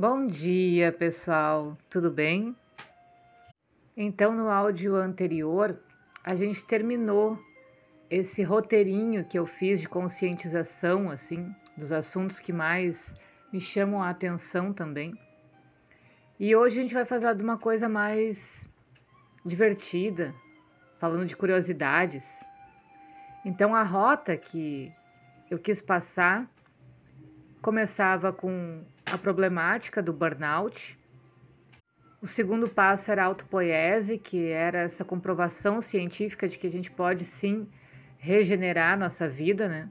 [0.00, 1.76] Bom dia, pessoal.
[1.90, 2.56] Tudo bem?
[3.94, 5.78] Então, no áudio anterior,
[6.24, 7.38] a gente terminou
[8.08, 13.14] esse roteirinho que eu fiz de conscientização, assim, dos assuntos que mais
[13.52, 15.12] me chamam a atenção também.
[16.38, 18.66] E hoje a gente vai fazer de uma coisa mais
[19.44, 20.34] divertida,
[20.98, 22.42] falando de curiosidades.
[23.44, 24.90] Então, a rota que
[25.50, 26.48] eu quis passar
[27.60, 30.98] começava com a problemática do burnout.
[32.22, 36.90] O segundo passo era a autopoiese, que era essa comprovação científica de que a gente
[36.90, 37.66] pode sim
[38.18, 39.88] regenerar nossa vida, né?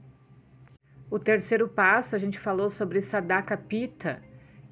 [1.10, 4.22] O terceiro passo, a gente falou sobre Sadaka Pita,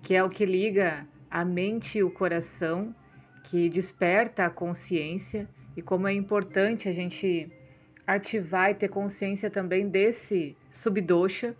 [0.04, 2.96] que é o que liga a mente e o coração,
[3.44, 7.52] que desperta a consciência e como é importante a gente
[8.06, 11.56] ativar e ter consciência também desse subdosha,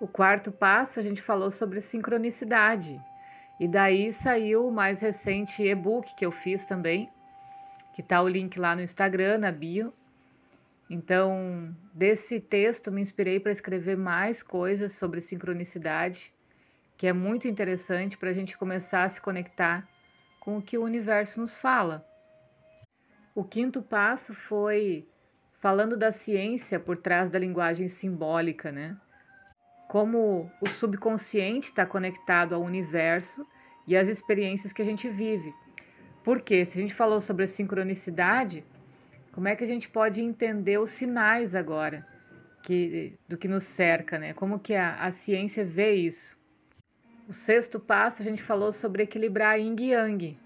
[0.00, 3.00] o quarto passo, a gente falou sobre sincronicidade.
[3.58, 7.08] E daí saiu o mais recente e-book que eu fiz também,
[7.94, 9.92] que tá o link lá no Instagram, na bio.
[10.90, 16.32] Então, desse texto me inspirei para escrever mais coisas sobre sincronicidade,
[16.96, 19.88] que é muito interessante para a gente começar a se conectar
[20.40, 22.06] com o que o universo nos fala.
[23.34, 25.08] O quinto passo foi
[25.54, 28.96] falando da ciência por trás da linguagem simbólica, né?
[29.88, 33.46] Como o subconsciente está conectado ao universo
[33.86, 35.54] e às experiências que a gente vive.
[36.22, 38.64] Porque se a gente falou sobre a sincronicidade,
[39.30, 42.06] como é que a gente pode entender os sinais agora
[42.62, 44.32] que, do que nos cerca, né?
[44.32, 46.38] Como que a, a ciência vê isso?
[47.28, 50.38] O sexto passo a gente falou sobre equilibrar yin yang,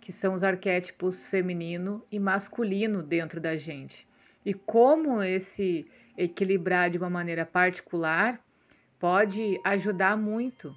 [0.00, 4.08] que são os arquétipos feminino e masculino dentro da gente.
[4.44, 5.86] E como esse
[6.18, 8.40] equilibrar de uma maneira particular
[9.02, 10.72] pode ajudar muito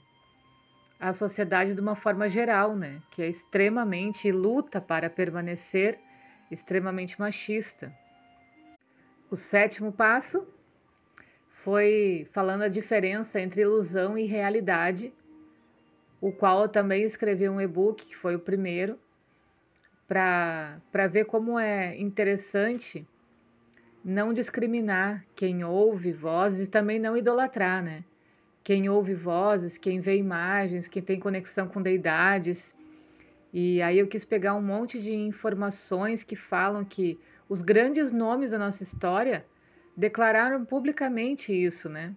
[1.00, 3.00] a sociedade de uma forma geral, né?
[3.12, 6.00] Que é extremamente luta para permanecer
[6.50, 7.96] extremamente machista.
[9.30, 10.44] O sétimo passo
[11.52, 15.14] foi falando a diferença entre ilusão e realidade,
[16.20, 19.00] o qual eu também escrevi um e-book, que foi o primeiro,
[20.08, 23.08] para ver como é interessante
[24.04, 28.04] não discriminar quem ouve vozes e também não idolatrar, né?
[28.66, 32.76] Quem ouve vozes, quem vê imagens, quem tem conexão com deidades.
[33.54, 38.50] E aí eu quis pegar um monte de informações que falam que os grandes nomes
[38.50, 39.46] da nossa história
[39.96, 42.16] declararam publicamente isso, né?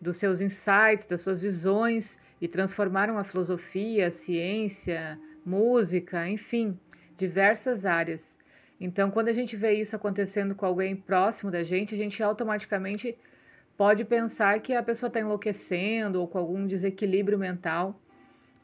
[0.00, 6.78] Dos seus insights, das suas visões e transformaram a filosofia, a ciência, música, enfim,
[7.16, 8.38] diversas áreas.
[8.80, 13.18] Então, quando a gente vê isso acontecendo com alguém próximo da gente, a gente automaticamente
[13.78, 18.02] pode pensar que a pessoa está enlouquecendo ou com algum desequilíbrio mental.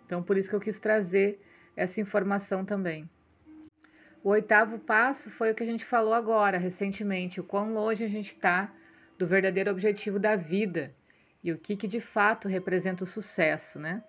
[0.05, 1.41] Então, por isso que eu quis trazer
[1.77, 3.09] essa informação também.
[4.25, 8.09] O oitavo passo foi o que a gente falou agora, recentemente, o quão longe a
[8.09, 8.75] gente está
[9.17, 10.93] do verdadeiro objetivo da vida
[11.45, 14.03] e o que, que de fato representa o sucesso, né?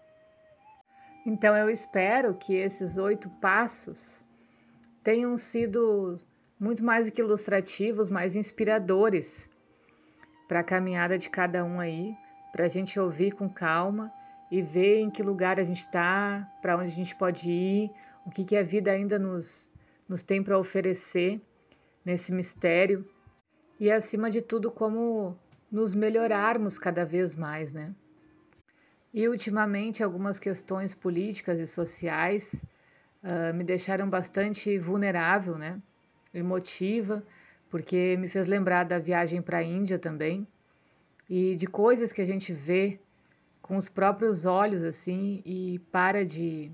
[1.24, 4.24] Então, eu espero que esses oito passos
[5.04, 6.18] tenham sido
[6.60, 9.50] muito mais do que ilustrativos, mais inspiradores
[10.48, 12.16] para a caminhada de cada um aí,
[12.52, 14.12] para a gente ouvir com calma
[14.52, 17.92] e ver em que lugar a gente está, para onde a gente pode ir,
[18.26, 19.72] o que, que a vida ainda nos,
[20.08, 21.42] nos tem para oferecer
[22.04, 23.08] nesse mistério
[23.80, 25.38] e, acima de tudo, como
[25.72, 27.94] nos melhorarmos cada vez mais, né?
[29.14, 32.64] E, ultimamente, algumas questões políticas e sociais
[33.24, 35.82] uh, me deixaram bastante vulnerável, né?
[36.34, 37.24] Emotiva
[37.76, 40.48] porque me fez lembrar da viagem para a Índia também
[41.30, 43.02] e de coisas que a gente vê
[43.62, 46.72] com os próprios olhos assim e para de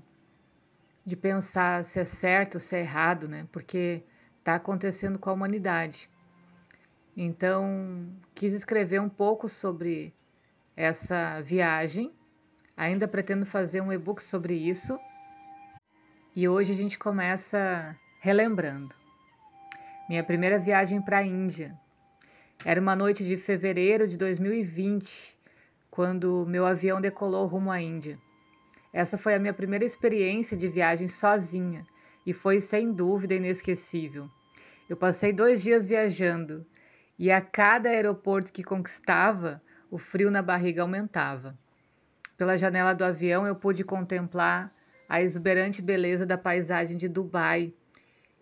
[1.04, 3.48] de pensar se é certo, se é errado, né?
[3.50, 4.04] Porque
[4.38, 6.08] está acontecendo com a humanidade.
[7.16, 10.14] Então, quis escrever um pouco sobre
[10.76, 12.12] essa viagem.
[12.76, 14.96] Ainda pretendo fazer um e-book sobre isso.
[16.36, 19.01] E hoje a gente começa relembrando.
[20.08, 21.78] Minha primeira viagem para a Índia.
[22.64, 25.38] Era uma noite de fevereiro de 2020,
[25.90, 28.18] quando meu avião decolou rumo à Índia.
[28.92, 31.84] Essa foi a minha primeira experiência de viagem sozinha
[32.26, 34.28] e foi sem dúvida inesquecível.
[34.88, 36.66] Eu passei dois dias viajando
[37.16, 41.56] e a cada aeroporto que conquistava, o frio na barriga aumentava.
[42.36, 44.74] Pela janela do avião eu pude contemplar
[45.08, 47.72] a exuberante beleza da paisagem de Dubai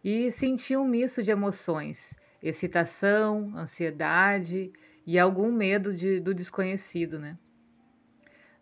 [0.03, 4.73] e senti um misto de emoções, excitação, ansiedade
[5.07, 7.39] e algum medo de, do desconhecido, né?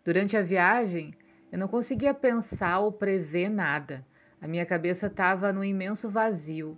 [0.03, 1.11] Durante a viagem,
[1.51, 4.05] Eu não conseguia pensar ou prever nada.
[4.39, 6.77] A minha cabeça estava no imenso vazio,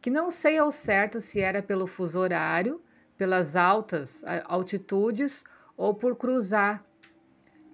[0.00, 2.82] que não sei ao certo se era pelo fuso horário,
[3.16, 5.44] pelas altas altitudes
[5.76, 6.84] ou por cruzar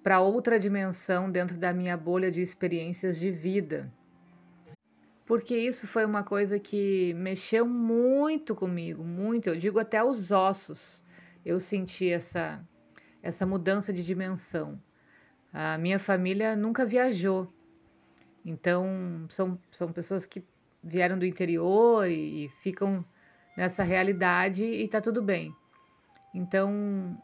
[0.02, 3.90] para outra dimensão dentro da minha bolha de experiências de vida.
[5.28, 11.04] Porque isso foi uma coisa que mexeu muito comigo, muito, eu digo até os ossos.
[11.44, 12.66] Eu senti essa
[13.22, 14.80] essa mudança de dimensão.
[15.52, 17.52] A minha família nunca viajou.
[18.44, 20.42] Então, são, são pessoas que
[20.82, 23.04] vieram do interior e, e ficam
[23.54, 25.54] nessa realidade e tá tudo bem.
[26.34, 27.20] Então,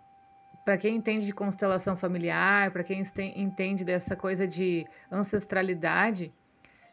[0.65, 3.03] para quem entende de constelação familiar, para quem
[3.37, 6.35] entende dessa coisa de ancestralidade,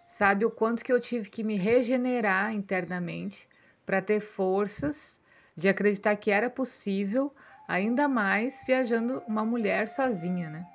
[0.06, 3.48] sabe o quanto que eu tive que me regenerar internamente
[3.86, 5.21] para ter forças
[5.56, 7.33] de acreditar que era possível,
[7.68, 10.65] ainda mais viajando uma mulher sozinha, né?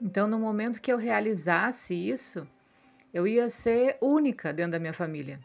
[0.00, 2.48] Então, no momento que eu realizasse isso,
[3.12, 5.38] eu ia ser única dentro da minha família.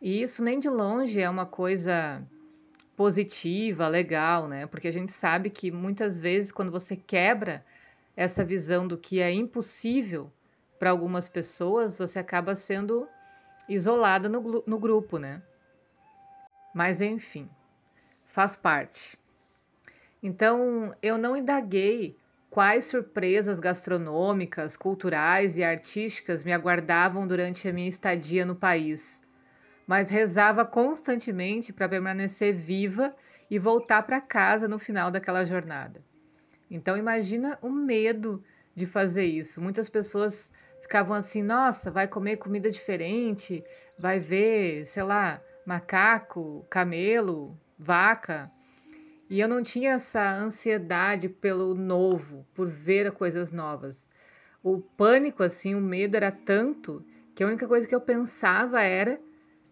[0.00, 2.22] E isso nem de longe é uma coisa
[2.96, 4.66] positiva, legal, né?
[4.66, 7.64] Porque a gente sabe que muitas vezes quando você quebra
[8.16, 10.32] essa visão do que é impossível
[10.80, 13.06] para algumas pessoas, você acaba sendo
[13.68, 15.40] isolada no, no grupo, né?
[16.74, 17.48] Mas enfim,
[18.26, 19.16] faz parte.
[20.20, 22.16] Então, eu não indaguei
[22.50, 29.22] quais surpresas gastronômicas, culturais e artísticas me aguardavam durante a minha estadia no país
[29.90, 33.12] mas rezava constantemente para permanecer viva
[33.50, 36.00] e voltar para casa no final daquela jornada.
[36.70, 38.40] Então imagina o medo
[38.72, 39.60] de fazer isso.
[39.60, 40.52] Muitas pessoas
[40.90, 43.64] ficavam assim: "Nossa, vai comer comida diferente,
[43.96, 48.50] vai ver, sei lá, macaco, camelo, vaca".
[49.28, 54.10] E eu não tinha essa ansiedade pelo novo, por ver coisas novas.
[54.64, 57.06] O pânico assim, o medo era tanto
[57.36, 59.20] que a única coisa que eu pensava era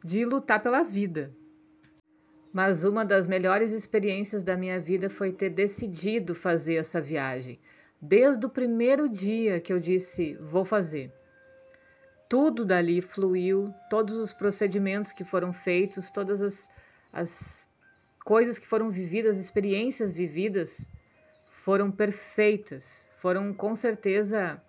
[0.05, 1.33] de lutar pela vida.
[2.55, 7.59] Mas uma das melhores experiências da minha vida foi ter decidido fazer essa viagem.
[8.01, 11.13] Desde o primeiro dia que eu disse, vou fazer.
[12.29, 16.71] Tudo dali fluiu, todos os procedimentos que foram feitos, todas as,
[17.13, 17.69] as
[18.25, 20.89] coisas que foram vividas, experiências vividas,
[21.49, 24.63] foram perfeitas, foram com certeza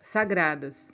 [0.00, 0.92] sagradas.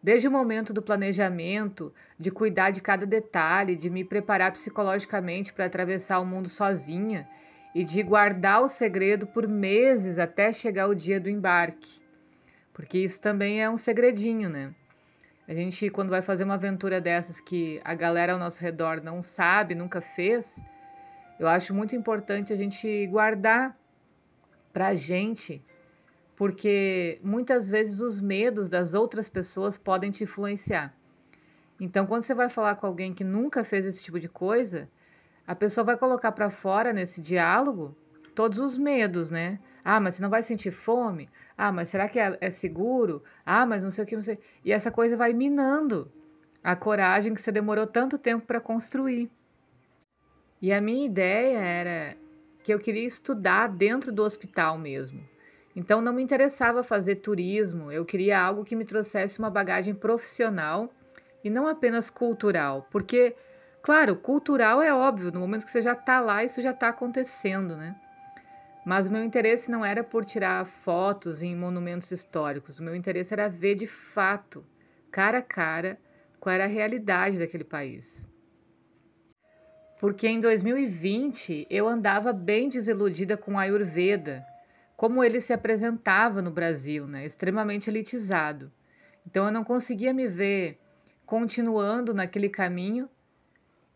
[0.00, 5.64] Desde o momento do planejamento, de cuidar de cada detalhe, de me preparar psicologicamente para
[5.64, 7.28] atravessar o mundo sozinha
[7.74, 12.00] e de guardar o segredo por meses até chegar o dia do embarque.
[12.72, 14.74] Porque isso também é um segredinho, né?
[15.48, 19.22] A gente, quando vai fazer uma aventura dessas que a galera ao nosso redor não
[19.22, 20.64] sabe, nunca fez,
[21.38, 23.76] eu acho muito importante a gente guardar
[24.72, 25.62] para a gente
[26.36, 30.94] porque muitas vezes os medos das outras pessoas podem te influenciar.
[31.80, 34.88] Então, quando você vai falar com alguém que nunca fez esse tipo de coisa,
[35.46, 37.96] a pessoa vai colocar para fora nesse diálogo
[38.34, 39.58] todos os medos, né?
[39.84, 41.28] Ah, mas você não vai sentir fome?
[41.56, 43.22] Ah, mas será que é, é seguro?
[43.44, 44.38] Ah, mas não sei o que, não sei.
[44.64, 46.10] E essa coisa vai minando
[46.62, 49.30] a coragem que você demorou tanto tempo para construir.
[50.60, 52.16] E a minha ideia era
[52.64, 55.22] que eu queria estudar dentro do hospital mesmo.
[55.76, 60.90] Então não me interessava fazer turismo, eu queria algo que me trouxesse uma bagagem profissional
[61.44, 63.36] e não apenas cultural, porque,
[63.86, 67.76] claro, cultural é óbvio, no momento que você já está lá, isso já está acontecendo,
[67.76, 67.94] né?
[68.84, 73.32] Mas o meu interesse não era por tirar fotos em monumentos históricos, o meu interesse
[73.32, 74.66] era ver de fato,
[75.08, 76.00] cara a cara,
[76.40, 78.28] qual era a realidade daquele país.
[80.00, 84.44] Porque em 2020 eu andava bem desiludida com a Ayurveda
[84.96, 87.24] como ele se apresentava no Brasil, né?
[87.24, 88.72] extremamente elitizado.
[89.24, 90.80] Então eu não conseguia me ver
[91.24, 93.08] continuando naquele caminho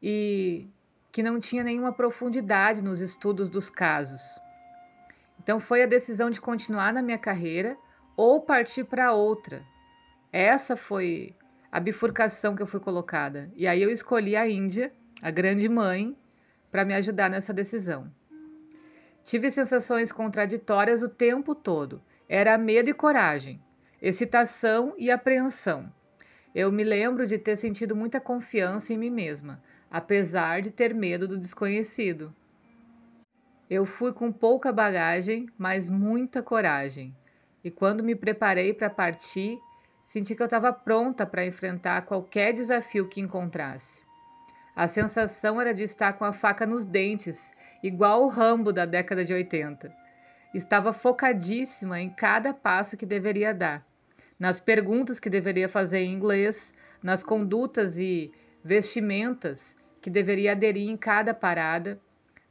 [0.03, 0.71] e
[1.13, 4.41] que não tinha nenhuma profundidade nos estudos dos casos.
[5.43, 7.77] Então foi a decisão de continuar na minha carreira
[8.17, 9.65] ou partir para outra.
[10.33, 11.35] Essa foi
[11.73, 13.51] a bifurcação que eu fui colocada.
[13.57, 14.93] E aí eu escolhi a Índia,
[15.23, 16.17] a grande mãe,
[16.71, 18.13] para me ajudar nessa decisão.
[19.25, 22.03] Tive sensações contraditórias o tempo todo.
[22.29, 23.63] Era medo e coragem,
[24.01, 25.93] excitação e apreensão.
[26.55, 31.27] Eu me lembro de ter sentido muita confiança em mim mesma, apesar de ter medo
[31.27, 32.35] do desconhecido.
[33.69, 37.17] Eu fui com pouca bagagem, mas muita coragem.
[37.63, 39.59] E quando me preparei para partir,
[40.03, 44.03] senti que eu estava pronta para enfrentar qualquer desafio que encontrasse.
[44.75, 49.25] A sensação era de estar com a faca nos dentes, igual o Rambo da década
[49.25, 49.93] de 80.
[50.53, 53.87] estava focadíssima em cada passo que deveria dar,
[54.39, 58.33] nas perguntas que deveria fazer em inglês, nas condutas e
[58.63, 62.01] vestimentas que deveria aderir em cada parada.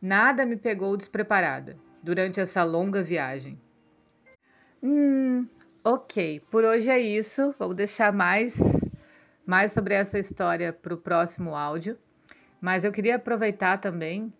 [0.02, 3.60] Nada me pegou despreparada durante essa longa viagem.
[4.82, 5.48] Hum,
[5.84, 7.54] ok, por hoje é isso.
[7.60, 8.60] Vou deixar mais,
[9.46, 11.98] mais sobre essa história para o próximo áudio.
[12.62, 14.34] Mas eu queria aproveitar também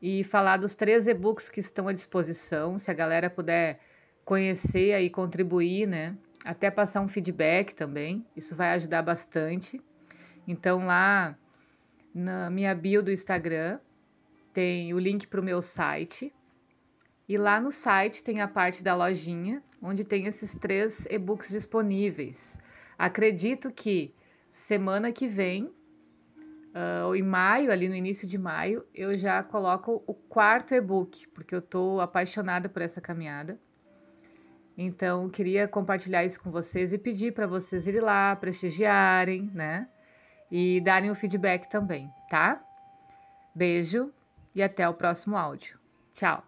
[0.00, 3.78] e falar dos três e-books que estão à disposição, se a galera puder
[4.24, 6.16] conhecer e contribuir, né?
[6.44, 9.80] Até passar um feedback também, isso vai ajudar bastante.
[10.46, 11.36] Então lá
[12.14, 13.78] na minha bio do Instagram
[14.52, 16.32] tem o link para o meu site.
[17.28, 22.58] E lá no site tem a parte da lojinha, onde tem esses três e-books disponíveis.
[22.98, 24.14] Acredito que
[24.50, 30.14] semana que vem, uh, em maio, ali no início de maio, eu já coloco o
[30.14, 33.58] quarto e-book, porque eu estou apaixonada por essa caminhada.
[34.76, 39.88] Então, queria compartilhar isso com vocês e pedir para vocês irem lá, prestigiarem, né?
[40.54, 42.62] E darem o feedback também, tá?
[43.54, 44.12] Beijo
[44.54, 45.80] e até o próximo áudio.
[46.12, 46.44] Tchau!